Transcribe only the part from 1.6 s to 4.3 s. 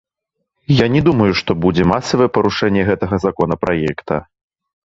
будзе масавае парушэнне гэтага законапраекта.